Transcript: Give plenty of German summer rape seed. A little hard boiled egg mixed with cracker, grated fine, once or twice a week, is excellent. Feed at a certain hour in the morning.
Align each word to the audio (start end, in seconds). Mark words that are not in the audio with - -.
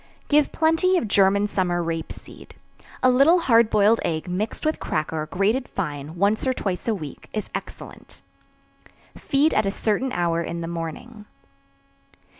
Give 0.29 0.51
plenty 0.51 0.97
of 0.97 1.07
German 1.07 1.45
summer 1.45 1.83
rape 1.83 2.11
seed. 2.11 2.55
A 3.03 3.11
little 3.11 3.37
hard 3.41 3.69
boiled 3.69 3.99
egg 4.03 4.27
mixed 4.27 4.65
with 4.65 4.79
cracker, 4.79 5.27
grated 5.27 5.69
fine, 5.69 6.15
once 6.15 6.47
or 6.47 6.55
twice 6.55 6.87
a 6.87 6.95
week, 6.95 7.29
is 7.33 7.51
excellent. 7.53 8.23
Feed 9.15 9.53
at 9.53 9.67
a 9.67 9.69
certain 9.69 10.11
hour 10.11 10.41
in 10.41 10.61
the 10.61 10.67
morning. 10.67 11.25